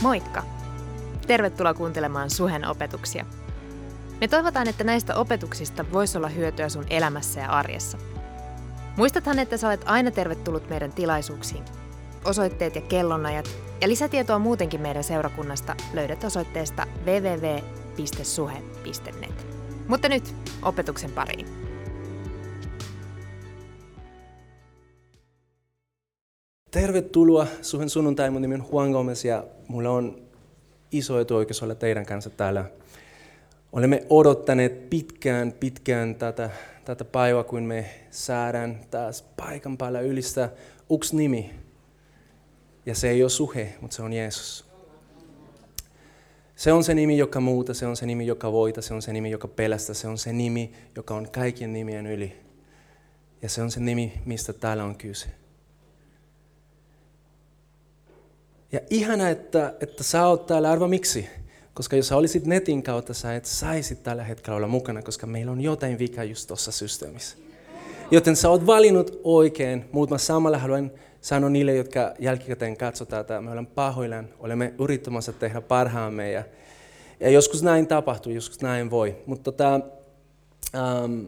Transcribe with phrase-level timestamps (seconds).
[0.00, 0.42] Moikka!
[1.26, 3.26] Tervetuloa kuuntelemaan Suhen opetuksia.
[4.20, 7.98] Me toivotaan, että näistä opetuksista voisi olla hyötyä sun elämässä ja arjessa.
[8.96, 11.64] Muistathan, että sä olet aina tervetullut meidän tilaisuuksiin.
[12.24, 13.50] Osoitteet ja kellonajat
[13.80, 18.06] ja lisätietoa muutenkin meidän seurakunnasta löydät osoitteesta www.suhe.net.
[19.88, 21.59] Mutta nyt opetuksen pariin.
[26.70, 28.30] Tervetuloa Suhen sunnuntai.
[28.30, 30.22] Mun nimi on Juan Gomez ja mulla on
[30.92, 32.64] iso etu oikeus olla teidän kanssa täällä.
[33.72, 36.50] Olemme odottaneet pitkään, pitkään tätä,
[36.84, 40.50] tätä päivää, kun me saadaan taas paikan päällä ylistä
[40.94, 41.50] yksi nimi.
[42.86, 44.64] Ja se ei ole suhe, mutta se on Jeesus.
[46.56, 49.12] Se on se nimi, joka muuta, se on se nimi, joka voita, se on se
[49.12, 52.36] nimi, joka pelästä, se on se nimi, joka on kaikkien nimien yli.
[53.42, 55.39] Ja se on se nimi, mistä täällä on kyse.
[58.72, 61.28] Ja ihana, että, että sä oot täällä, arva miksi?
[61.74, 65.52] Koska jos sä olisit netin kautta, sä et saisi tällä hetkellä olla mukana, koska meillä
[65.52, 67.36] on jotain vika just tuossa systeemissä.
[68.10, 70.90] Joten sä oot valinnut oikein, mutta samalla haluan
[71.20, 76.44] sanoa niille, jotka jälkikäteen katsotaan tätä, me olemme pahoillaan, olemme yrittämässä tehdä parhaamme ja,
[77.20, 79.16] ja joskus näin tapahtuu, joskus näin voi.
[79.26, 79.80] Mutta tota,
[80.74, 81.26] ähm,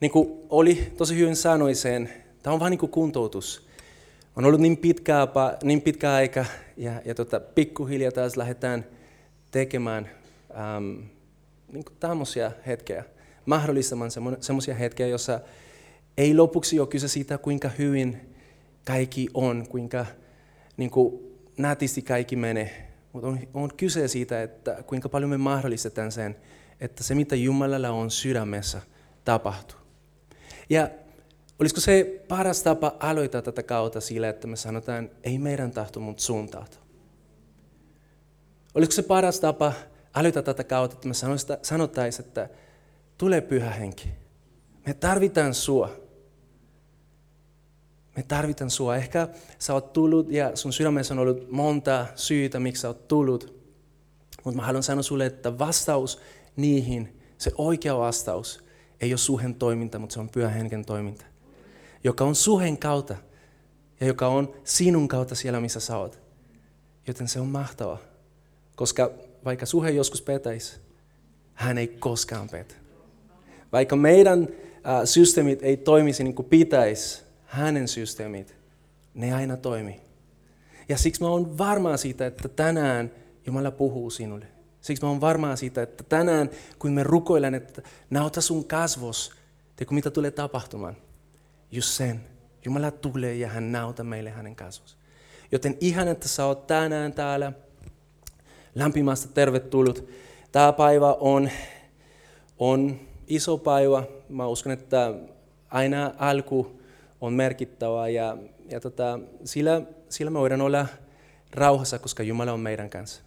[0.00, 2.10] niin kuin oli tosi hyvin sanoi sen,
[2.42, 3.69] tämä on vain niin kuin kuntoutus.
[4.40, 5.28] On ollut niin pitkä,
[5.62, 6.44] niin pitkä aika
[6.76, 8.86] ja, ja tota, pikkuhiljaa taas lähdetään
[9.50, 10.10] tekemään
[10.76, 11.02] äm,
[11.72, 13.04] niin tämmöisiä hetkiä,
[13.46, 15.40] mahdollistamaan semmoisia hetkiä, joissa
[16.16, 18.34] ei lopuksi ole kyse siitä, kuinka hyvin
[18.84, 20.06] kaikki on, kuinka
[20.76, 21.20] niin kuin,
[21.56, 26.36] nätisti kaikki menee, mutta on, on kyse siitä, että kuinka paljon me mahdollistetaan sen,
[26.80, 28.82] että se mitä Jumalalla on sydämessä
[29.24, 29.78] tapahtuu.
[30.70, 30.88] Ja
[31.60, 36.22] Olisiko se paras tapa aloittaa tätä kautta sillä, että me sanotaan, ei meidän tahto, mutta
[36.22, 36.76] sun tahto?
[38.74, 39.72] Olisiko se paras tapa
[40.14, 41.14] aloittaa tätä kautta, että me
[41.62, 42.48] sanottaisiin, että
[43.18, 44.08] tule pyhä henki.
[44.86, 45.90] Me tarvitaan sua.
[48.16, 48.96] Me tarvitaan sua.
[48.96, 49.28] Ehkä
[49.58, 53.60] sä oot tullut ja sun sydämessä on ollut monta syytä, miksi sä oot tullut.
[54.44, 56.20] Mutta mä haluan sanoa sulle, että vastaus
[56.56, 58.64] niihin, se oikea vastaus,
[59.00, 61.29] ei ole suhen toiminta, mutta se on pyhän henken toiminta
[62.04, 63.16] joka on suhen kautta
[64.00, 66.18] ja joka on sinun kautta siellä, missä sä oot.
[67.06, 67.98] Joten se on mahtava,
[68.76, 69.10] koska
[69.44, 70.76] vaikka suhe joskus petäisi,
[71.54, 72.74] hän ei koskaan petä.
[73.72, 74.48] Vaikka meidän
[74.86, 78.56] äh, systeemit ei toimisi niin kuin pitäisi, hänen systeemit,
[79.14, 80.00] ne aina toimii.
[80.88, 83.10] Ja siksi mä oon varma siitä, että tänään
[83.46, 84.46] Jumala puhuu sinulle.
[84.80, 89.32] Siksi mä oon varma siitä, että tänään kun me rukoilen, että nauta sun kasvos,
[89.76, 90.96] tiedätkö mitä tulee tapahtumaan?
[91.72, 92.20] Just sen.
[92.64, 94.96] Jumala tulee ja hän nauta meille hänen kasvonsa.
[95.52, 97.52] Joten ihan, että sä oot tänään täällä.
[98.74, 100.08] Lämpimästi tervetullut.
[100.52, 101.50] Tämä päivä on,
[102.58, 104.02] on iso päivä.
[104.28, 105.14] Mä uskon, että
[105.68, 106.80] aina alku
[107.20, 108.36] on merkittävä ja,
[108.68, 110.86] ja tota, sillä, sillä me voidaan olla
[111.52, 113.22] rauhassa, koska Jumala on meidän kanssa.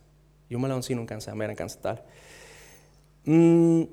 [0.50, 2.02] Jumala on sinun kanssa ja meidän kanssa täällä.
[3.26, 3.88] Mm,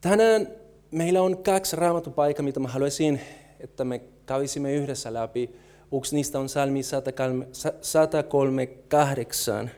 [0.00, 0.48] tänään
[0.90, 3.20] meillä on kaksi raamatupaikkaa, mitä mä haluaisin,
[3.60, 5.50] että me kävisimme yhdessä läpi.
[5.98, 9.70] Yksi niistä on salmi 138.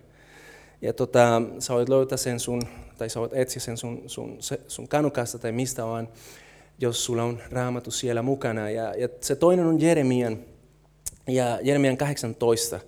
[0.83, 2.63] Ja tota, sä voit löytää sen sun,
[2.99, 4.39] tai sä voit etsiä sen sun, sun,
[4.69, 6.09] sun kanukasta tai mistä vaan,
[6.79, 8.71] jos sulla on raamattu siellä mukana.
[8.71, 10.39] Ja, ja se toinen on Jeremian,
[11.29, 12.81] ja Jeremian 18.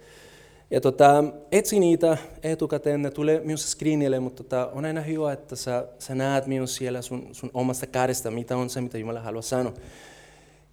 [0.70, 5.56] Ja tota, etsi niitä etukäteen, ne tulee myös screenille, mutta tota, on aina hyvä, että
[5.56, 9.42] sä, sä näet myös siellä sun, sun omasta kädestä, mitä on se, mitä Jumala haluaa
[9.42, 9.72] sanoa.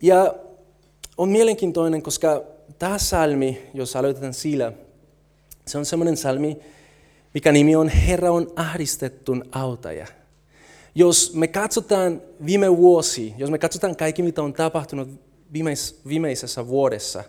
[0.02, 0.36] Ja
[1.18, 2.44] on mielenkiintoinen, koska
[2.80, 4.74] tämä salmi, jos aloitetaan sillä,
[5.66, 6.58] se on semmoinen salmi,
[7.34, 10.08] mikä nimi on Herra on ahdistettun autaja.
[10.96, 15.10] Jos me katsotaan viime vuosi, jos me katsotaan kaikki, mitä on tapahtunut
[15.54, 17.24] viimeis, viimeisessä vuodessa,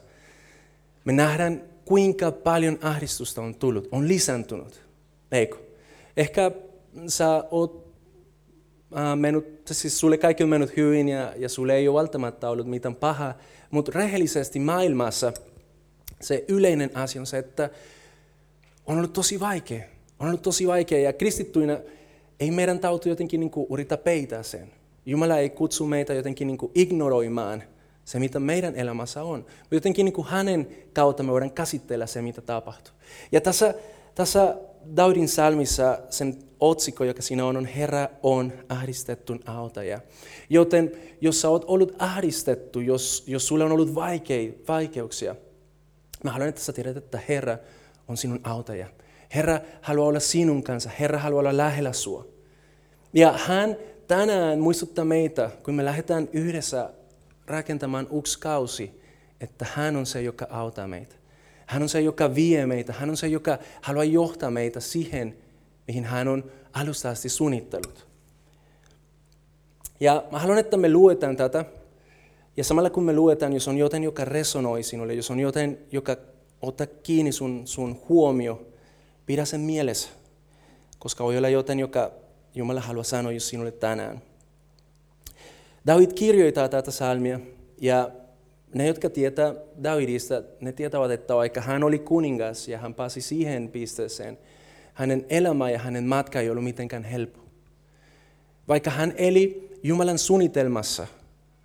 [1.04, 4.82] me nähdään kuinka paljon ahdistusta on tullut, on lisääntynyt.
[5.32, 5.56] Eikö?
[6.16, 6.50] Ehkä
[7.06, 7.94] sä oot
[8.96, 12.66] äh, mennyt, siis sulle kaikki on mennyt hyvin ja, ja sulle ei ole välttämättä ollut
[12.66, 13.34] mitään pahaa,
[13.70, 15.32] mutta rehellisesti maailmassa
[16.20, 17.70] se yleinen asia on se, että
[18.86, 19.84] on ollut tosi vaikea.
[20.18, 21.80] On ollut tosi vaikea ja kristittyinä
[22.40, 23.98] ei meidän tautu jotenkin niin kuin, yritä
[24.42, 24.72] sen.
[25.06, 27.62] Jumala ei kutsu meitä jotenkin niin kuin, ignoroimaan–
[28.08, 29.46] se, mitä meidän elämässä on.
[29.70, 32.94] Jotenkin niin kuin hänen kautta me voidaan käsitellä se, mitä tapahtuu.
[33.32, 33.74] Ja tässä,
[34.14, 34.56] tässä
[34.96, 40.00] Daudin salmissa sen otsikko, joka siinä on, on Herra on ahdistettun autaja.
[40.50, 45.36] Joten jos sä oot ollut ahdistettu, jos, jos sulla on ollut vaikei, vaikeuksia,
[46.24, 47.58] mä haluan, että sä tiedät, että Herra
[48.08, 48.86] on sinun autaja.
[49.34, 50.90] Herra haluaa olla sinun kanssa.
[51.00, 52.26] Herra haluaa olla lähellä sua.
[53.12, 53.76] Ja hän
[54.06, 56.90] tänään muistuttaa meitä, kun me lähdetään yhdessä
[57.48, 59.00] rakentamaan uusi kausi,
[59.40, 61.14] että hän on se, joka auttaa meitä.
[61.66, 62.92] Hän on se, joka vie meitä.
[62.92, 65.36] Hän on se, joka haluaa johtaa meitä siihen,
[65.86, 68.06] mihin hän on alusta asti suunnittelut.
[70.00, 71.64] Ja mä haluan, että me luetaan tätä.
[72.56, 76.16] Ja samalla kun me luetaan, jos on jotain, joka resonoi sinulle, jos on jotain, joka
[76.62, 78.66] ottaa kiinni sun, sun huomio,
[79.26, 80.08] pidä sen mielessä.
[80.98, 82.10] Koska voi olla jotain, joka
[82.54, 84.22] Jumala haluaa sanoa sinulle tänään.
[85.88, 87.40] David kirjoittaa tätä salmia
[87.80, 88.10] ja
[88.74, 93.68] ne, jotka tietää Davidista, ne tietävät, että vaikka hän oli kuningas ja hän pääsi siihen
[93.68, 94.38] pisteeseen,
[94.94, 97.40] hänen elämä ja hänen matka ei ollut mitenkään helppo.
[98.68, 101.06] Vaikka hän eli Jumalan suunnitelmassa,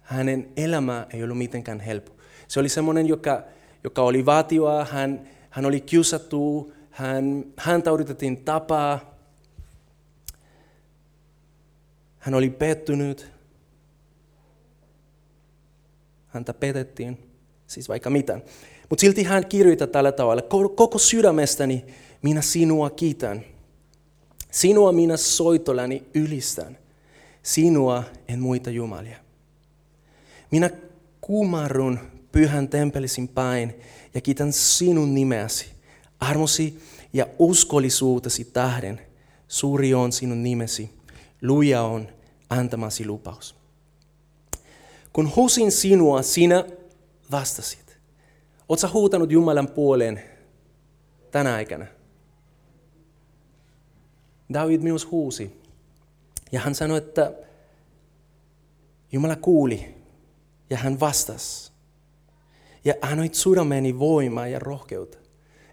[0.01, 2.13] hänen elämä ei ollut mitenkään helppo.
[2.47, 3.43] Se oli semmoinen, joka,
[3.83, 9.17] joka oli vaativa, hän, hän oli kiusattu, hän, häntä yritettiin tapaa,
[12.19, 13.32] hän oli pettynyt,
[16.33, 17.18] häntä petettiin,
[17.68, 18.39] siis vaikka mitä.
[18.89, 20.41] Mutta silti hän kirjoittaa tällä tavalla,
[20.75, 21.85] koko sydämestäni
[22.21, 23.45] minä sinua kiitän.
[24.51, 26.77] Sinua minä soitollani ylistän.
[27.44, 29.18] Sinua en muita jumalia.
[30.51, 30.69] Minä
[31.21, 32.00] kumarrun
[32.31, 33.75] pyhän tempelisin päin
[34.13, 35.65] ja kiitän sinun nimeäsi,
[36.19, 36.80] armosi
[37.13, 39.01] ja uskollisuutesi tähden.
[39.47, 40.89] Suuri on sinun nimesi,
[41.41, 42.07] luja on
[42.50, 43.62] antamasi lupaus.
[45.13, 46.65] Kun husin sinua, sinä
[47.31, 47.98] vastasit.
[48.69, 50.21] Oletko huutanut Jumalan puoleen
[51.31, 51.86] tänä aikana?
[54.54, 55.62] David myös huusi.
[56.51, 57.33] Ja hän sanoi, että
[59.12, 59.95] Jumala kuuli
[60.69, 61.71] ja hän vastasi.
[62.86, 65.18] Ja annoit sydämeni voimaa ja rohkeutta.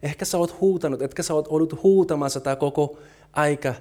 [0.02, 2.98] Ehkä sä oot huutanut, etkä sä oot ollut huutamassa tämä koko
[3.32, 3.74] aika.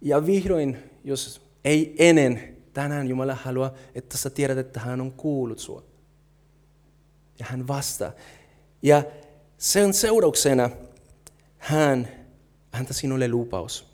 [0.00, 5.58] Ja vihdoin, jos ei ennen, tänään Jumala haluaa, että sä tiedät, että hän on kuullut
[5.58, 5.82] sua.
[7.38, 8.12] Ja hän vastaa.
[8.82, 9.02] Ja
[9.58, 10.70] sen seurauksena
[11.58, 12.08] hän
[12.72, 13.86] antaa sinulle lupaus.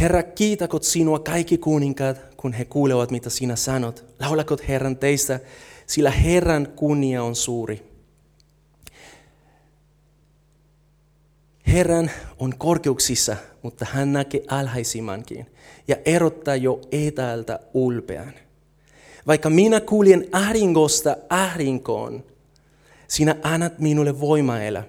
[0.00, 4.04] Herra, kiitäkot sinua kaikki kuninkaat, kun he kuulevat, mitä sinä sanot.
[4.20, 5.40] Laulakot Herran teistä,
[5.86, 7.87] sillä Herran kunnia on suuri.
[11.72, 15.46] Herran on korkeuksissa, mutta hän näkee alhaisimmankin
[15.88, 18.32] ja erottaa jo etäältä ulpean.
[19.26, 22.24] Vaikka minä kuljen ahringosta ahrinkoon,
[23.08, 24.84] sinä annat minulle voimaa elää.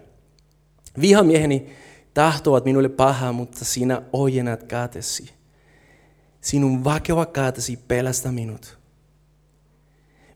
[1.02, 1.70] Vihamieheni
[2.14, 5.34] tahtovat minulle pahaa, mutta sinä ojennat kaatesi.
[6.42, 8.79] Sinun vakeva kaatesi pelästä minut.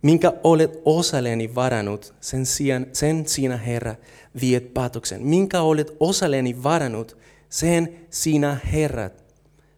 [0.04, 3.96] Minkä olet osalleni varannut, sen, sijaan, sen sinä Herra
[4.42, 5.22] viet patoksen.
[5.22, 7.18] Minkä olet osalleni varannut,
[7.50, 9.10] sen sinä Herra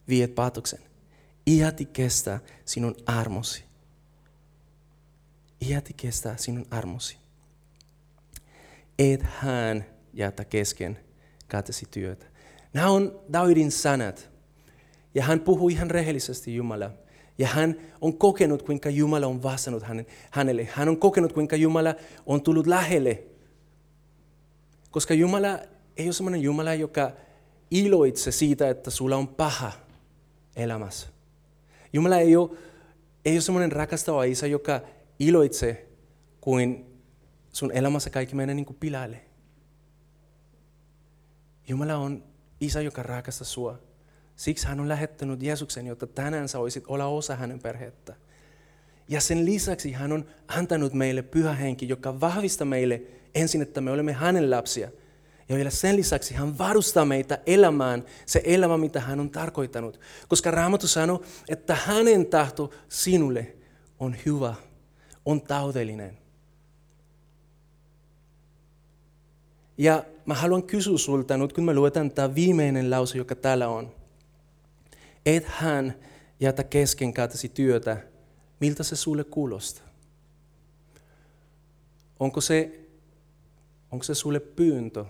[0.08, 0.80] viet patoksen.
[1.48, 3.64] Iäti kestää sinun armosi.
[5.70, 7.18] Iäti kestää sinun armosi.
[9.00, 11.00] Et hän jätä kesken
[11.48, 12.26] kaatesi työtä.
[12.74, 14.30] Nämä on Davidin sanat.
[15.16, 16.92] Ja hän puhuu ihan rehellisesti Jumala.
[17.38, 19.84] Ja hän on kokenut, kuinka Jumala on vastannut
[20.32, 20.68] hänelle.
[20.72, 21.96] Hän on kokenut, kuinka Jumala
[22.26, 23.24] on tullut lähelle.
[24.92, 25.60] Koska Jumala
[25.98, 27.12] ei ole sellainen Jumala, joka
[27.72, 29.72] iloitse siitä, että sulla on paha
[30.56, 31.08] elämässä.
[31.94, 32.50] Jumala ei ole,
[33.26, 34.82] ei ole sellainen rakastava isä, joka
[35.20, 35.88] iloitse,
[36.42, 36.86] kuin
[37.54, 39.22] sun elämässä kaikki menee niin kuin pilalle.
[41.68, 42.24] Jumala on
[42.62, 43.80] isä, joka rakastaa sua.
[44.36, 48.16] Siksi hän on lähettänyt Jeesuksen, jotta tänään sä voisit olla osa hänen perhettä.
[49.08, 53.02] Ja sen lisäksi hän on antanut meille pyhä henki, joka vahvistaa meille
[53.36, 54.92] ensin, että me olemme hänen lapsia.
[55.50, 60.00] Ja vielä sen lisäksi hän varustaa meitä elämään se elämä, mitä hän on tarkoittanut.
[60.28, 63.56] Koska Raamattu sanoo, että hänen tahto sinulle
[64.00, 64.56] on hyvä,
[65.26, 66.18] on taudellinen.
[69.78, 74.05] Ja mä haluan kysyä sulta nyt, kun mä luetaan tämä viimeinen lause, joka täällä on.
[75.26, 75.96] Et hän
[76.40, 77.98] jätä kesken kaatasi työtä,
[78.60, 79.88] miltä se sulle kuulostaa?
[82.20, 82.88] Onko se,
[83.92, 85.06] onko se sulle pyyntö?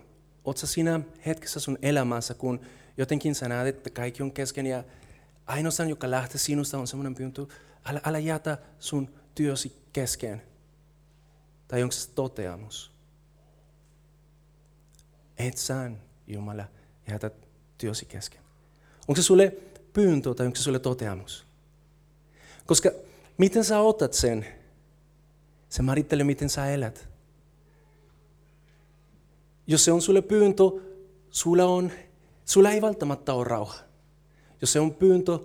[0.46, 2.62] Oletko sinä hetkessä sun elämässä, kun
[2.98, 4.84] jotenkin sä näet, että kaikki on kesken ja
[5.46, 7.46] ainoastaan, joka lähtee sinusta, on semmoinen pyyntö,
[7.86, 10.42] älä, älä jätä sun työsi kesken.
[11.68, 12.92] Tai onko se toteamus?
[15.38, 16.66] Et sään, Jumala,
[17.08, 17.32] jätä
[17.78, 18.42] työsi kesken.
[19.08, 19.58] Onko se sulle
[19.96, 21.46] pyyntö tai onko se sulle toteamus?
[22.66, 22.92] Koska
[23.38, 24.46] miten sä otat sen,
[25.70, 27.10] se määrittelee, miten sä elät.
[29.68, 30.64] Jos se on sulle pyyntö,
[31.30, 31.92] sulla, on,
[32.46, 33.76] sulla ei välttämättä ole rauha.
[34.62, 35.40] Jos se on pyyntö,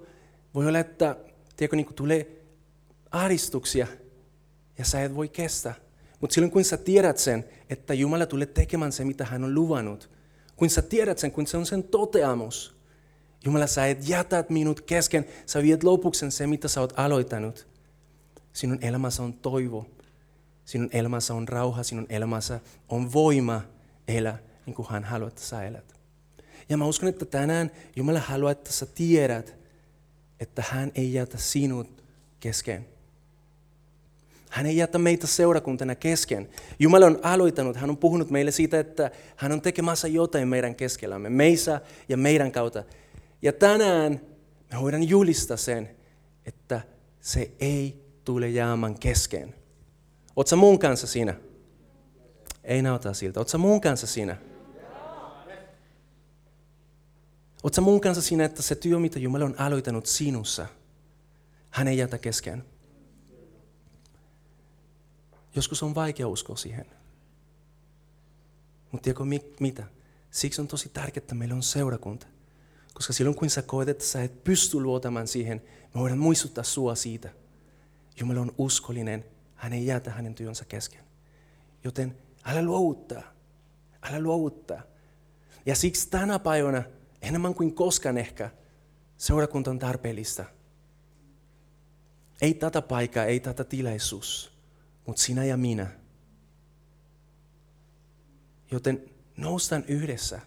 [0.55, 1.17] voi olla, että
[1.57, 2.45] tiedätkö, niin tulee
[3.11, 3.87] ahdistuksia
[4.79, 5.75] ja sä et voi kestää.
[6.21, 10.11] Mutta silloin kun sä tiedät sen, että Jumala tulee tekemään se, mitä hän on luvannut,
[10.57, 12.80] kun sä tiedät sen, kun se on sen toteamus,
[13.45, 17.67] Jumala, sä et jätät minut kesken, sä viet lopuksi se, mitä sä oot aloittanut.
[18.53, 19.87] Sinun elämässä on toivo,
[20.65, 23.61] sinun elämässä on rauha, sinun elämässä on voima
[24.09, 25.95] elää niin kuin hän haluaa, että sä elät.
[26.69, 29.55] Ja mä uskon, että tänään Jumala haluaa, että sä tiedät,
[30.41, 32.05] että hän ei jätä sinut
[32.41, 32.87] kesken.
[34.51, 36.49] Hän ei jätä meitä seurakuntana kesken.
[36.79, 41.31] Jumala on aloittanut, hän on puhunut meille siitä, että hän on tekemässä jotain meidän keskellämme,
[41.31, 42.85] meissä ja meidän kautta.
[43.43, 44.21] Ja tänään
[44.73, 45.97] me voidaan julistaa sen,
[46.47, 46.81] että
[47.21, 49.55] se ei tule jäämään kesken.
[50.37, 51.35] Oletko mun kanssa siinä?
[52.65, 53.41] Ei näytä siltä.
[53.41, 54.37] Oletko mun kanssa siinä?
[57.63, 60.67] Oletko mun kanssa siinä, että se työ, mitä Jumala on aloittanut sinussa,
[61.71, 62.65] hän ei jätä kesken?
[65.55, 66.87] Joskus on vaikea uskoa siihen.
[68.93, 69.25] Mutta tiedätkö
[69.61, 69.85] mitä?
[70.31, 72.27] Siksi on tosi tärkeää, että meillä on seurakunta.
[73.01, 75.63] Koska silloin kun sä koet, että sä et pysty luotamaan siihen,
[75.95, 77.31] me voidaan muistuttaa sua siitä.
[78.21, 81.05] Jumala on uskollinen, hän ei jätä hänen työnsä kesken.
[81.85, 83.23] Joten älä luovuttaa,
[84.03, 84.83] älä luovuttaa.
[85.67, 86.83] Ja siksi tänä päivänä,
[87.23, 88.51] enemmän kuin koskaan ehkä,
[89.17, 90.45] seurakunta on tarpeellista.
[92.43, 94.53] Ei tätä paikkaa, ei tätä tilaisuus,
[95.07, 95.87] mutta sinä ja minä.
[98.71, 99.05] Joten
[99.37, 100.41] noustaan yhdessä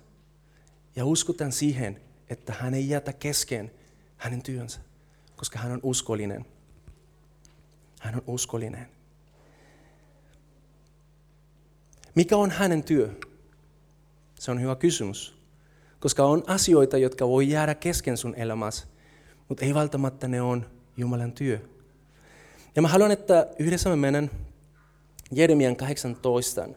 [0.95, 3.71] ja uskotaan siihen, että hän ei jätä kesken
[4.17, 4.79] hänen työnsä,
[5.35, 6.45] koska hän on uskollinen.
[7.99, 8.87] Hän on uskollinen.
[12.15, 13.09] Mikä on hänen työ?
[14.39, 15.35] Se on hyvä kysymys.
[15.99, 18.87] Koska on asioita, jotka voi jäädä kesken sun elämässä,
[19.49, 20.65] mutta ei välttämättä ne on
[20.97, 21.59] Jumalan työ.
[22.75, 24.31] Ja mä haluan, että yhdessä me menen
[25.31, 26.69] Jeremian 18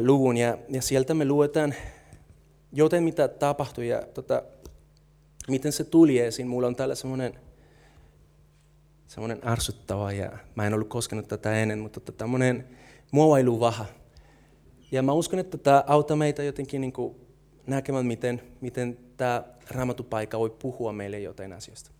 [0.00, 1.74] luvun ja, ja sieltä me luetaan
[2.74, 4.42] joten mitä tapahtui ja tota,
[5.48, 6.48] miten se tuli esiin.
[6.48, 7.34] Mulla on täällä semmoinen
[9.06, 12.68] semmoinen arsuttava ja mä en ollut koskenut tätä ennen, mutta tota, tämmöinen
[13.10, 13.86] muovailuvaha.
[14.90, 17.16] Ja mä uskon, että tämä auttaa meitä jotenkin niin kuin
[17.66, 21.90] näkemään, miten, miten tämä raamatupaikka voi puhua meille jotain asioista.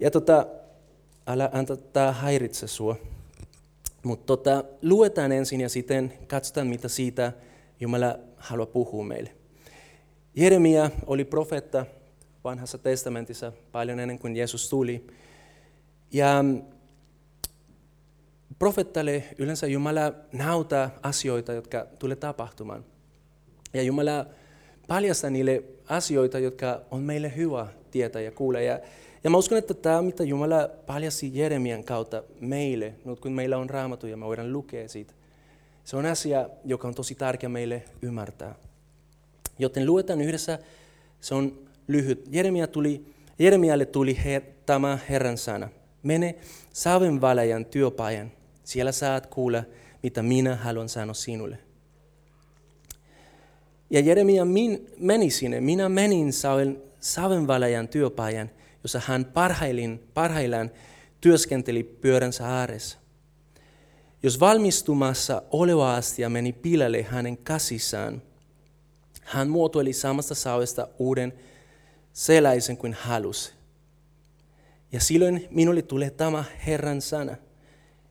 [0.00, 0.46] Ja tota,
[1.26, 2.96] älä anta tämä häiritse sua.
[4.02, 7.32] Mutta tota, luetaan ensin ja sitten katsotaan, mitä siitä
[7.80, 9.39] Jumala haluaa puhua meille.
[10.34, 11.86] Jeremia oli profeetta
[12.44, 15.06] vanhassa testamentissa paljon ennen kuin Jeesus tuli.
[16.12, 16.44] Ja
[18.58, 22.84] profettalle yleensä Jumala näyttää asioita, jotka tulee tapahtumaan.
[23.74, 24.26] Ja Jumala
[24.88, 28.60] paljastaa niille asioita, jotka on meille hyvä tietää ja kuulla.
[28.60, 28.80] Ja,
[29.24, 33.70] ja mä uskon, että tämä, mitä Jumala paljasti Jeremian kautta meille, nyt kun meillä on
[33.70, 35.14] raamattu ja me voidaan lukea siitä,
[35.84, 38.54] se on asia, joka on tosi tärkeä meille ymmärtää.
[39.60, 40.58] Joten luetaan yhdessä,
[41.20, 42.28] se on lyhyt.
[42.30, 43.04] Jeremia tuli,
[43.38, 45.68] Jeremialle tuli her, tämä Herran sana.
[46.02, 46.34] Mene
[46.72, 48.32] Savenvalajan työpajan.
[48.64, 49.62] Siellä saat kuulla,
[50.02, 51.58] mitä minä haluan sanoa sinulle.
[53.90, 55.60] Ja Jeremia min, meni sinne.
[55.60, 56.32] Minä menin
[57.00, 58.50] Savenvalajan työpajan,
[58.82, 60.70] jossa hän parhailin, parhaillaan
[61.20, 62.98] työskenteli pyöränsä ääressä.
[64.22, 68.22] Jos valmistumassa oleva astia meni pilalle hänen käsissään,
[69.30, 71.32] hän muotoili samasta saavesta uuden
[72.12, 73.52] sellaisen kuin halusi.
[74.92, 77.36] Ja silloin minulle tulee tämä Herran sana.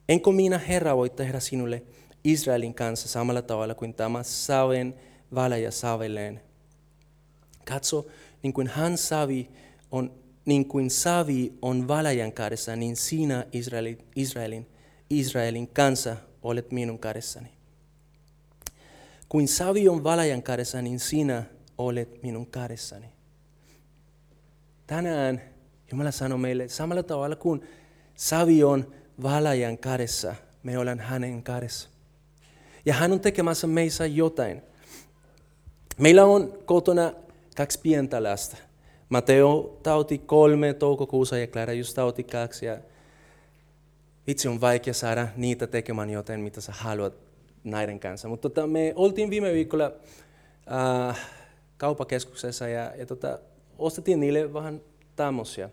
[0.09, 1.83] Enkö minä Herra voi tehdä sinulle
[2.23, 4.95] Israelin kanssa samalla tavalla kuin tämä saven
[5.35, 6.41] valaja savelleen.
[7.65, 8.07] Katso,
[8.43, 9.49] niin kuin hän savi
[9.91, 10.11] on,
[10.45, 14.67] niin kuin savi on valajan kädessä, niin sinä Israelin, Israelin,
[15.09, 17.58] Israelin kanssa olet minun kädessäni.
[19.29, 21.43] Kuin savi on valajan kädessä, niin sinä
[21.77, 23.07] olet minun kädessäni.
[24.87, 25.41] Tänään
[25.91, 27.61] Jumala sanoo meille samalla tavalla kuin
[28.15, 28.93] savi on
[29.23, 31.89] valajan kädessä, me olen hänen kädessä.
[32.85, 34.61] Ja hän on tekemässä meissä jotain.
[35.97, 37.13] Meillä on kotona
[37.55, 38.57] kaksi pientä lasta.
[39.09, 42.65] Mateo tauti kolme toukokuussa ja Clara just tauti kaksi.
[42.65, 42.77] Ja
[44.27, 47.28] vitsi on vaikea saada niitä tekemään jotain, mitä sä haluat
[47.63, 48.27] näiden kanssa.
[48.27, 49.91] Mutta tota, me oltiin viime viikolla
[51.09, 51.19] äh,
[51.77, 53.39] kaupakeskuksessa ja, ja tota,
[53.77, 54.81] ostettiin niille vähän
[55.15, 55.69] tämmöisiä.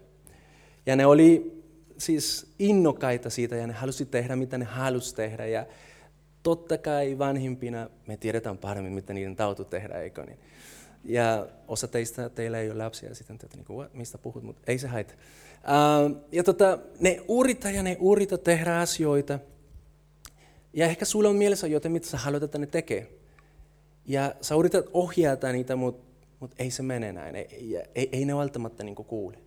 [0.87, 1.62] Ja ne oli
[1.99, 5.47] siis innokkaita siitä ja ne halusi tehdä mitä ne halusi tehdä.
[5.47, 5.66] Ja
[6.43, 10.38] totta kai vanhimpina me tiedetään paremmin, mitä niiden tautu tehdä, eikö niin?
[11.05, 14.62] Ja osa teistä, teillä ei ole lapsia, ja sitten te niin kuin, mistä puhut, mutta
[14.66, 15.14] ei se haita.
[15.14, 19.38] Uh, ja tota, ne uurita ja ne uurita tehdä asioita.
[20.76, 23.12] Ja ehkä sulla on mielessä jotain, mitä sä haluat, että ne tekee.
[24.06, 26.06] Ja sä yrität ohjata niitä, mutta
[26.40, 27.37] mut ei se mene näin.
[27.37, 29.38] Ei, ei, ei ne välttämättä niin kuule.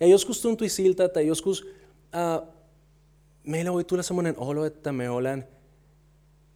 [0.00, 2.48] Ja joskus tuntui siltä, että joskus uh,
[3.44, 5.48] meillä voi tulla sellainen olo, että me olen,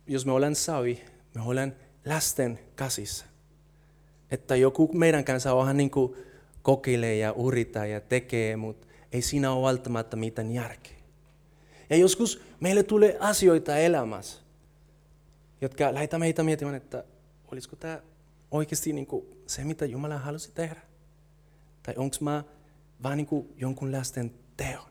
[0.06, 1.04] jos me olen savi,
[1.34, 3.24] me olen lasten kasissa.
[4.30, 6.16] Että joku meidän kanssa onhan niin kuin
[6.62, 10.92] kokeilee ja urittaa ja tekee, mutta ei siinä ole välttämättä mitään järkeä.
[11.90, 14.42] Ja joskus meille tulee asioita elämässä,
[15.60, 17.04] jotka laita meitä miettimään, että
[17.52, 18.00] olisiko tämä
[18.50, 20.80] oikeasti niin kuin se, mitä Jumala halusi tehdä?
[21.82, 22.44] Tai onko mä
[23.02, 24.90] vaan niin jonkun lasten teon?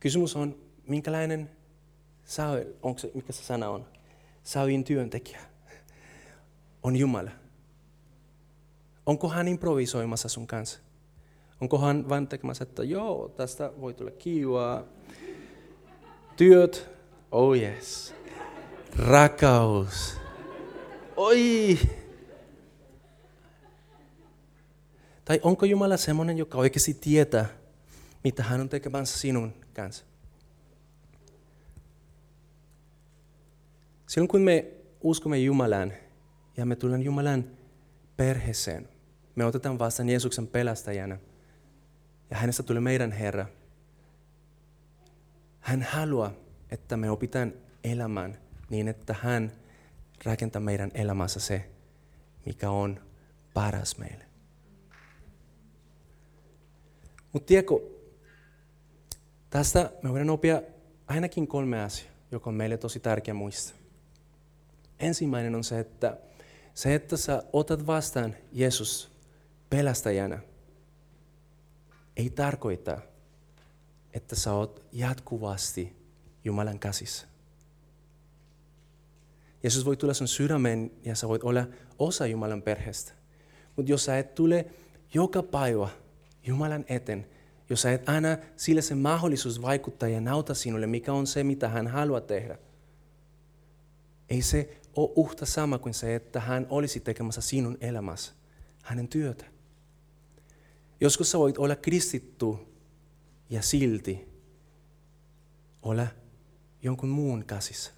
[0.00, 0.56] Kysymys on,
[0.86, 1.50] minkälainen
[2.24, 2.48] sä,
[2.82, 3.86] onko se, mikä se sana on?
[4.42, 5.40] Saavin työntekijä
[6.82, 7.30] on Jumala.
[9.06, 10.80] Onko hän improvisoimassa sun kanssa?
[11.60, 14.84] Onko hän vain tekemässä, että joo, tästä voi tulla kivaa.
[16.36, 16.90] Työt,
[17.30, 18.14] oh yes.
[18.98, 20.16] Rakaus.
[21.16, 21.78] Oi!
[25.24, 27.46] Tai onko Jumala semmoinen, joka oikeasti tietää,
[28.24, 30.04] mitä hän on tekemässä sinun kanssa?
[34.06, 34.66] Silloin kun me
[35.00, 35.92] uskomme Jumalaan
[36.56, 37.44] ja me tulemme Jumalan
[38.16, 38.88] perheeseen,
[39.34, 41.18] me otetaan vastaan Jeesuksen pelastajana
[42.30, 43.46] ja hänestä tulee meidän Herra.
[45.60, 46.32] Hän haluaa,
[46.70, 47.52] että me opitaan
[47.84, 48.38] elämään
[48.70, 49.52] niin, että hän
[50.24, 51.70] rakentaa meidän elämässä se,
[52.46, 53.00] mikä on
[53.54, 54.24] paras meille.
[57.32, 57.74] Mutta tiedätkö,
[59.50, 60.62] tästä me voidaan oppia
[61.06, 63.76] ainakin kolme asiaa, joka on meille tosi tärkeä muistaa.
[64.98, 66.16] Ensimmäinen on se, että
[66.74, 69.12] se, että sä otat vastaan Jeesus
[69.70, 70.38] pelastajana,
[72.16, 72.98] ei tarkoita,
[74.12, 75.96] että sä oot jatkuvasti
[76.44, 77.26] Jumalan käsissä.
[79.62, 81.66] Jeesus voi tulla sun sydämeen ja sä voit olla
[81.98, 83.12] osa Jumalan perheestä.
[83.76, 84.66] Mutta jos sä et tule
[85.14, 85.88] joka päivä
[86.46, 87.26] Jumalan eteen,
[87.70, 91.68] jos sä et aina sille se mahdollisuus vaikuttaa ja nauta sinulle, mikä on se, mitä
[91.68, 92.58] hän haluaa tehdä,
[94.30, 98.32] ei se ole uhta sama kuin se, että hän olisi tekemässä sinun elämässä
[98.82, 99.53] hänen työtä.
[101.04, 102.68] Joskus sä voit olla kristittu
[103.50, 104.28] ja silti
[105.82, 106.06] olla
[106.82, 107.92] jonkun muun käsissä.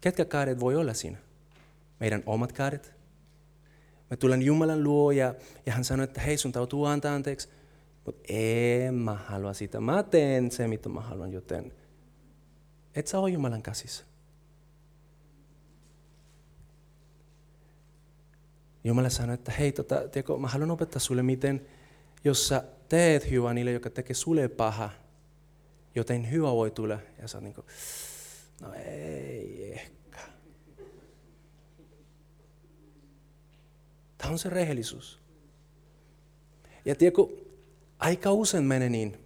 [0.00, 1.18] Ketkä kaaret voi olla siinä?
[2.00, 2.92] Meidän omat kaaret?
[4.10, 5.34] Me tulen Jumalan luo ja,
[5.66, 7.48] ja hän sanoi, että hei sun täytyy antaa anteeksi.
[8.04, 9.80] Mutta en mä halua sitä.
[9.80, 11.72] Mä teen se, mitä mä haluan, joten
[12.94, 14.04] et sä ole Jumalan käsissä.
[18.86, 21.66] Jumala sanoi, että hei, tota, tiedätkö, mä haluan opettaa sulle, miten,
[22.24, 24.90] jos sä teet hyvää niille, joka tekee sulle paha,
[25.94, 26.98] joten hyvä voi tulla.
[27.18, 27.66] Ja sä niin kuin,
[28.60, 30.18] no ei ehkä.
[34.18, 35.18] Tämä on se rehellisuus.
[36.84, 37.22] Ja tiedätkö,
[37.98, 39.16] aika usein menee niin,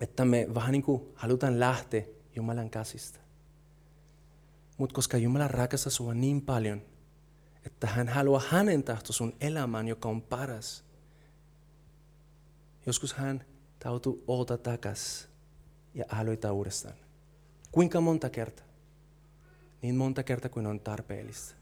[0.00, 2.02] että me vähän niin kuin halutaan lähteä
[2.36, 3.18] Jumalan käsistä.
[4.78, 6.82] Mutta koska Jumala rakastaa sinua niin paljon,
[7.66, 10.84] että hän haluaa hänen tahto sun elämään, joka on paras.
[12.86, 13.44] Joskus hän
[13.78, 15.28] tautuu oota takas
[15.94, 16.94] ja aloittaa uudestaan.
[17.72, 18.66] Kuinka monta kertaa?
[19.82, 21.54] Niin monta kertaa kuin on tarpeellista.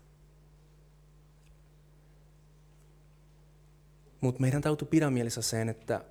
[4.20, 6.04] Mutta meidän täytyy pidä mielessä sen, että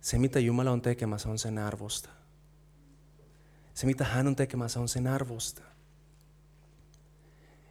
[0.00, 2.08] se mitä Jumala on tekemässä on sen arvosta.
[3.74, 5.62] Se mitä hän on tekemässä on sen arvosta.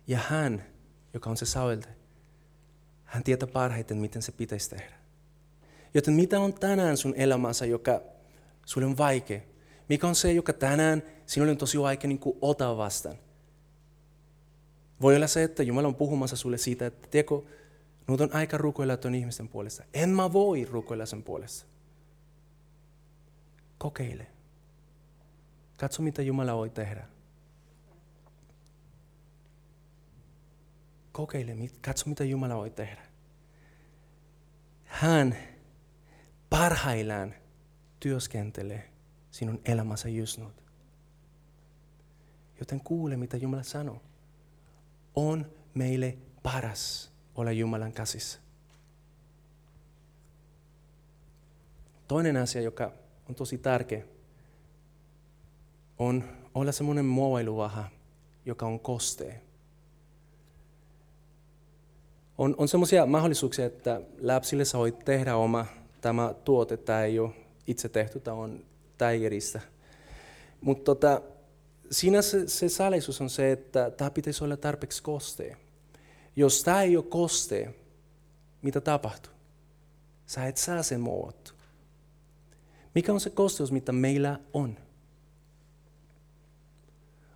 [0.08, 0.73] Ja hän
[1.14, 1.88] joka on se sauelte,
[3.04, 4.94] hän tietää parhaiten, miten se pitäisi tehdä.
[5.94, 8.02] Joten mitä on tänään sun elämässä, joka
[8.66, 9.40] sulle on vaikea?
[9.90, 13.16] Mikä on se, joka tänään sinulle on tosi vaikea niin kuin ottaa vastaan?
[15.02, 17.42] Voi olla se, että Jumala on puhumassa sulle siitä, että tiedätkö,
[18.08, 19.84] nyt on aika rukoilla tuon ihmisten puolesta.
[19.94, 21.66] En mä voi rukoilla sen puolesta.
[23.78, 24.28] Kokeile.
[25.78, 27.06] Katso, mitä Jumala voi tehdä.
[31.14, 33.02] Kokeile, katso mitä Jumala voi tehdä.
[34.84, 35.38] Hän
[36.50, 37.34] parhaillaan
[38.00, 38.90] työskentelee
[39.32, 40.64] sinun elämässä just nyt.
[42.60, 44.02] Joten kuule, mitä Jumala sanoo.
[45.16, 48.40] On meille paras olla Jumalan käsissä.
[52.08, 52.94] Toinen asia, joka
[53.30, 54.04] on tosi tärkeä,
[55.98, 56.24] on
[56.54, 57.90] olla semmoinen muovailuvaha,
[58.46, 59.36] joka on kostea.
[62.44, 65.66] On, on semmoisia mahdollisuuksia, että lapsille sä voit tehdä oma
[66.02, 67.32] tämä tuote, tämä ei ole
[67.68, 68.66] itse tehty, tämä on
[68.98, 69.62] Tigeristä.
[70.62, 71.22] Mutta tota,
[71.92, 75.58] siinä se, se salaisuus on se, että tämä pitäisi olla tarpeeksi kostea.
[76.36, 77.72] Jos tämä ei ole kostea,
[78.62, 79.34] mitä tapahtuu?
[80.26, 81.52] Sä et saa sen muovottu.
[82.96, 84.78] Mikä on se kosteus, mitä meillä on?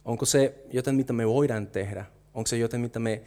[0.05, 2.05] Onko se jotain, mitä me voidaan tehdä?
[2.33, 3.21] Onko se jotain, mitä me,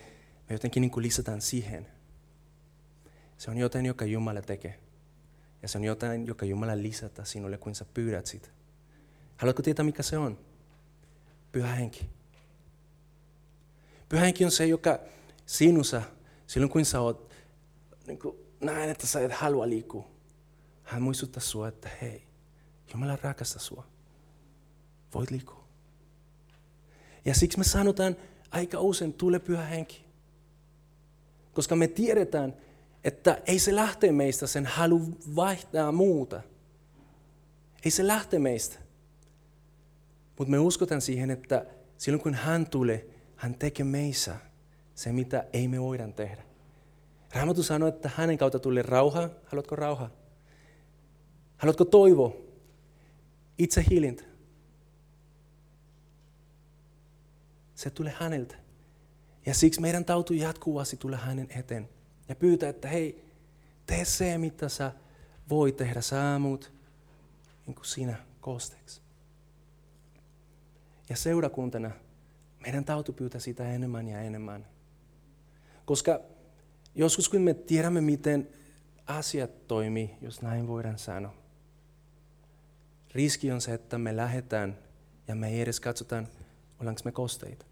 [0.50, 1.86] me jotenkin lisätään siihen?
[3.38, 4.80] Se on jotain, joka Jumala tekee.
[5.62, 8.48] Ja se on jotain, joka Jumala lisätä sinulle, kun sä pyydät sitä.
[9.36, 10.38] Haluatko tietää, mikä se on?
[11.52, 12.10] Pyhä henki.
[14.08, 14.98] Pyhä henki on se, joka
[15.46, 16.02] sinussa,
[16.46, 17.34] silloin kun sä oot,
[18.06, 20.10] niin kuin, näen, että sä et halua liikkua,
[20.82, 22.22] hän muistuttaa sua, että hei,
[22.92, 23.86] Jumala rakastaa sua.
[25.14, 25.68] Voit liikkua.
[27.24, 28.16] Ja siksi me sanotaan
[28.50, 30.09] aika usein, tule pyhä henki.
[31.52, 32.56] Koska me tiedetään,
[33.04, 35.00] että ei se lähte meistä sen halu
[35.36, 36.42] vaihtaa muuta.
[37.84, 38.78] Ei se lähte meistä.
[40.38, 44.36] Mutta me uskotaan siihen, että silloin kun hän tulee, hän tekee meissä
[44.94, 46.42] se, mitä ei me voida tehdä.
[47.34, 49.30] Raamattu sanoo, että hänen kautta tulee rauha.
[49.46, 50.10] Haluatko rauhaa?
[51.56, 52.36] Haluatko toivo?
[53.58, 54.22] Itse hiilintä.
[57.74, 58.56] Se tulee häneltä.
[59.46, 61.88] Ja siksi meidän täytyy jatkuvasti tulla hänen eteen
[62.28, 63.24] ja pyytää, että hei,
[63.86, 64.92] tee se, mitä sä
[65.48, 66.00] voi tehdä.
[66.00, 66.72] Sä aamut
[67.66, 69.00] niin kuin sinä kosteeksi.
[71.08, 71.90] Ja seurakuntana
[72.60, 74.66] meidän täytyy pyytää sitä enemmän ja enemmän.
[75.84, 76.20] Koska
[76.94, 78.48] joskus kun me tiedämme, miten
[79.06, 81.34] asiat toimii, jos näin voidaan sanoa,
[83.14, 84.78] riski on se, että me lähdetään
[85.28, 86.28] ja me ei edes katsotaan,
[86.80, 87.69] ollaanko me kosteita.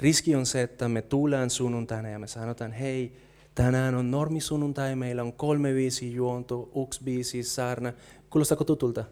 [0.00, 3.16] Riski on se, että me tullaan sunnuntaina ja me sanotaan, hei,
[3.54, 7.92] tänään on normi sunnuntai, meillä on kolme viisi juonto, yksi biisi, saarna.
[8.30, 9.04] Kuulostaako tutulta?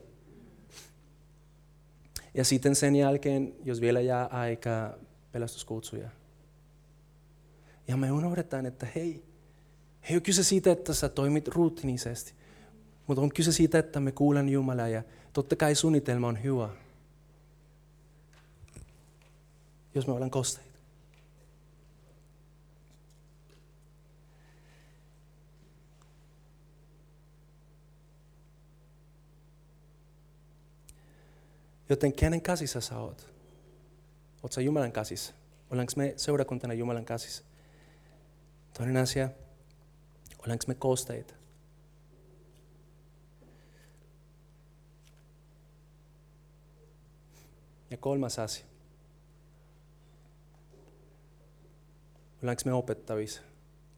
[2.35, 4.93] Ja sitten sen jälkeen, jos vielä jää aikaa,
[5.33, 6.09] pelastuskutsuja.
[7.89, 9.25] Ja me unohdetaan, että hei,
[10.03, 12.33] ei ole kyse siitä, että sä toimit rutiinisesti,
[13.07, 16.69] mutta on kyse siitä, että me kuulen Jumalaa ja totta kai suunnitelma on hyvä,
[19.95, 20.66] jos me ollaan kosteita.
[31.89, 33.31] Joten kenen käsissä sä oot?
[34.43, 35.35] Oot sä Jumalan käsissä?
[35.71, 37.45] Ollaanko me seurakuntana Jumalan käsissä?
[38.79, 39.29] Toinen asia,
[40.39, 41.35] ollaanko me kosteita?
[47.91, 48.67] Ja kolmas asia.
[52.43, 53.43] Ollaanko me opettavissa,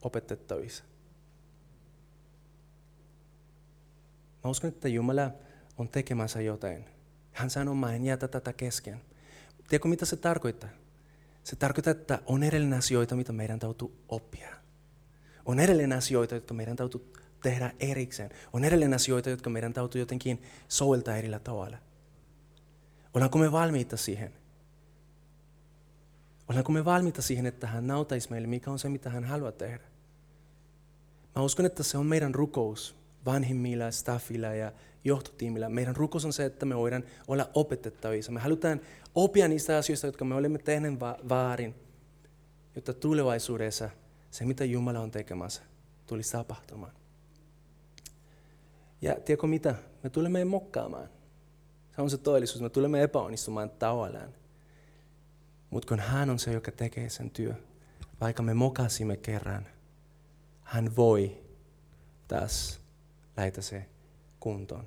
[0.03, 0.85] opetettavissa?
[4.45, 5.31] Mä uskon, että Jumala
[5.79, 6.98] on tekemässä jotain.
[7.39, 9.01] Hän sanoo, mä en jätä tätä kesken.
[9.69, 10.71] Tiedätkö, mitä se tarkoittaa?
[11.45, 14.49] Se tarkoittaa, että on edelleen asioita, mitä meidän täytyy oppia.
[15.45, 18.31] On edelleen asioita, jotka meidän täytyy tehdä erikseen.
[18.53, 21.79] On edelleen asioita, jotka meidän täytyy jotenkin soveltaa erillä tavalla.
[23.15, 24.33] Ollaanko me valmiita siihen?
[26.49, 29.85] Ollaanko me valmiita siihen, että hän nautaisi meille, mikä on se, mitä hän haluaa tehdä?
[31.37, 34.73] Mä uskon, että se on meidän rukous vanhimmilla, staffilla ja
[35.05, 35.69] johtotiimillä.
[35.69, 38.33] Meidän rukous on se, että me voidaan olla opetettavissa.
[38.33, 38.81] Me halutaan
[39.15, 41.75] oppia niistä asioista, jotka me olemme tehneet va- vaarin,
[42.75, 43.91] jotta tulevaisuudessa
[44.31, 45.63] se, mitä Jumala on tekemässä,
[46.07, 46.93] tulisi tapahtumaan.
[49.03, 49.75] Ja tiedätkö mitä?
[50.03, 51.09] Me tulemme mokkaamaan.
[51.97, 52.63] Se on se todellisuus.
[52.63, 54.35] Me tulemme epäonnistumaan tavallaan.
[55.71, 57.55] Mutta kun hän on se, joka tekee sen työ,
[58.21, 59.67] vaikka me mokasimme kerran,
[60.63, 61.43] hän voi
[62.29, 62.81] taas
[63.39, 63.85] lähetä se
[64.41, 64.85] kuntoon.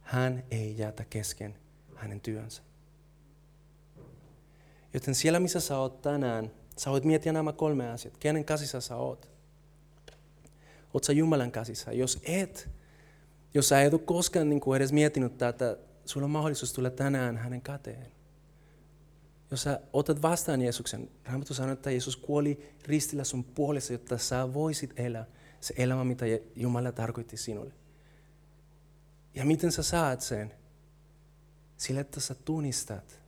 [0.00, 1.54] Hän ei jätä kesken
[1.94, 2.62] hänen työnsä.
[4.94, 8.16] Joten siellä, missä sä oot tänään, sä voit miettiä nämä kolme asiat.
[8.16, 9.30] Kenen käsissä sä oot?
[10.94, 11.92] Oot sä Jumalan käsissä?
[11.92, 12.68] Jos et,
[13.54, 17.36] jos sä et ole koskaan niin kuin edes miettinyt tätä, sulla on mahdollisuus tulla tänään
[17.36, 18.12] hänen käteen.
[19.50, 24.54] Jos sä otat vastaan Jeesuksen, Raamattu sanoo, että Jeesus kuoli ristillä sun puolesta, jotta sä
[24.54, 26.24] voisit elää se elämä, mitä
[26.56, 27.72] Jumala tarkoitti sinulle.
[29.34, 30.54] Ja miten sä saat sen?
[31.76, 33.20] Sillä, että sä tunnistat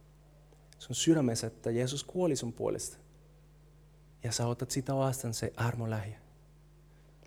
[0.78, 2.96] sun sydämessä, että Jeesus kuoli sun puolesta.
[4.22, 6.18] Ja sä otat sitä vastaan se armolahja,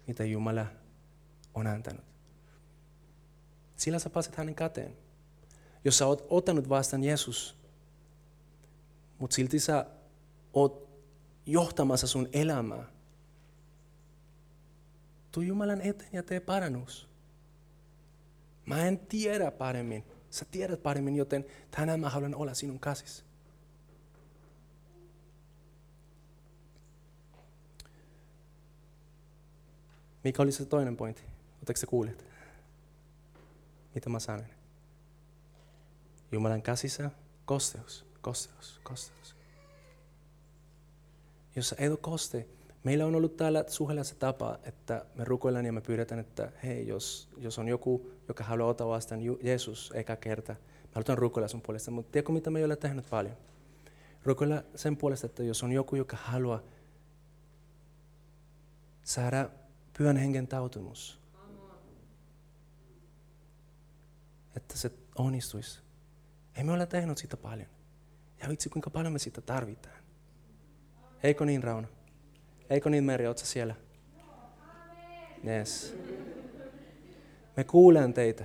[0.08, 0.66] mitä Jumala
[1.54, 2.06] on antanut.
[3.76, 4.98] Sillä sä pääset hänen käteen.
[5.86, 7.58] jos sä oot ottanut vastaan Jeesus,
[9.20, 9.86] mutta silti sä
[10.54, 10.90] oot
[11.46, 12.93] johtamassa sun elämää,
[15.34, 17.10] tuu Jumalan eteen ja tee parannus.
[18.66, 20.04] Mä en tiedä paremmin.
[20.30, 23.24] Sä tiedät paremmin, joten tänään mä haluan olla sinun kasissa.
[30.24, 31.24] Mikä oli se toinen pointti?
[31.58, 32.26] Oletteko sä kuulit?
[33.96, 34.50] Mitä mä sanoin?
[36.32, 37.12] Jumalan käsissä
[37.46, 39.36] kosteus, kosteus, kosteus.
[41.56, 42.48] Jos sä et ole koste,
[42.84, 46.88] meillä on ollut täällä suhella se tapa, että me rukoillaan ja me pyydetään, että hei,
[46.88, 51.62] jos, jos on joku, joka haluaa ottaa vastaan Jeesus eka kerta, me halutaan rukoilla sun
[51.62, 53.38] puolesta, mutta tiedätkö mitä me ei ole tehnyt paljon?
[54.24, 56.62] Rukoilla sen puolesta, että jos on joku, joka haluaa
[59.04, 59.50] saada
[59.98, 61.20] pyhän hengen tautumus,
[64.56, 65.80] että se onnistuisi.
[66.56, 67.68] Ei me ole tehnyt sitä paljon.
[68.42, 70.04] Ja vitsi, kuinka paljon me sitä tarvitaan.
[71.24, 71.88] Eikö niin, Rauna?
[72.74, 73.76] Eikö niin, Meri, ootko siellä?
[75.48, 75.96] Yes.
[77.58, 78.44] Me kuulen teitä.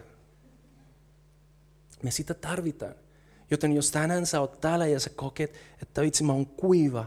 [2.03, 2.95] Me sitä tarvitaan.
[3.51, 7.05] Joten jos tänään sä oot täällä ja sä koket, että vitsi mä oon kuiva,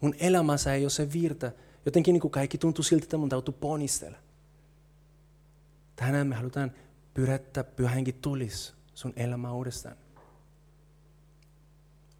[0.00, 1.52] mun elämässä ei ole se virta,
[1.86, 4.18] jotenkin niin kuin kaikki tuntuu siltä, että mun täytyy ponistella.
[5.96, 6.72] Tänään me halutaan
[7.14, 9.96] pyrättää pyhänkin tulis sun elämä uudestaan.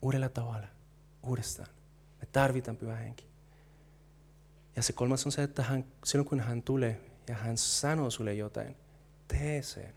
[0.02, 0.68] Uudella tavalla,
[1.22, 1.68] uudestaan.
[2.20, 3.31] Me tarvitaan pyhä henki.
[4.76, 8.34] Ja se kolmas on se, että hän, silloin kun hän tulee ja hän sanoo sulle
[8.34, 8.76] jotain,
[9.28, 9.94] tee sen.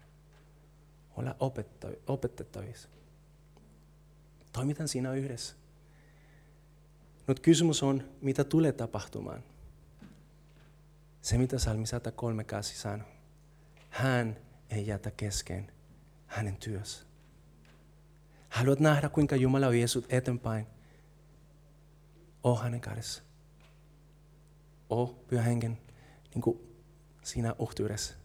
[1.18, 1.36] Olla
[2.08, 2.90] opetettavissa.
[4.54, 5.56] Toimitaan siinä yhdessä.
[7.28, 9.44] Nyt kysymys on, mitä tulee tapahtumaan.
[11.22, 13.08] Se, mitä Salmi 103 sanoo.
[13.90, 14.38] Hän
[14.70, 15.72] ei jätä kesken
[16.28, 17.06] hänen työssä.
[18.50, 20.68] Haluat nähdä, kuinka Jumala vie sut eteenpäin.
[22.44, 23.25] O hänen kädessä.
[24.90, 25.78] O pyhä hengen
[26.34, 26.60] niin kuin
[27.24, 28.16] siinä yhteydessä.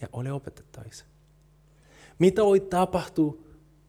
[0.00, 1.04] Ja ole opetettavissa.
[2.18, 3.36] Mitä voi tapahtua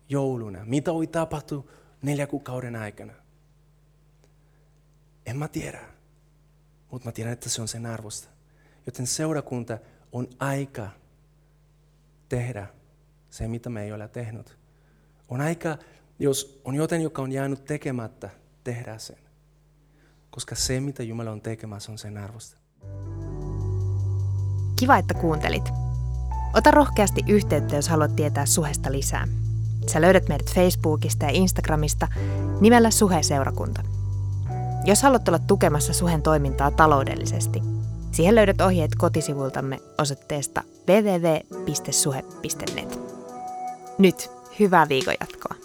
[0.09, 0.65] jouluna?
[0.65, 1.65] Mitä voi tapahtua
[2.01, 3.13] neljä kuukauden aikana?
[5.25, 5.81] En mä tiedä.
[6.91, 8.27] Mutta mä tiedän, että se on sen arvosta.
[8.85, 9.77] Joten seurakunta
[10.11, 10.89] on aika
[12.29, 12.67] tehdä
[13.29, 14.57] se, mitä me ei ole tehnyt.
[15.29, 15.77] On aika,
[16.19, 18.29] jos on jotain, joka on jäänyt tekemättä,
[18.63, 19.24] tehdä sen.
[20.35, 22.57] Koska se, mitä Jumala on tekemässä, on sen arvosta.
[24.75, 25.69] Kiva, että kuuntelit.
[26.53, 29.27] Ota rohkeasti yhteyttä, jos haluat tietää suhesta lisää.
[29.87, 32.07] Sä löydät meidät Facebookista ja Instagramista
[32.61, 33.81] nimellä Suhe-seurakunta.
[34.85, 37.61] Jos haluat olla tukemassa Suhen toimintaa taloudellisesti,
[38.11, 42.19] siihen löydät ohjeet kotisivultamme osoitteesta www.suhe.net.
[43.97, 45.64] Nyt hyvää viikon jatkoa.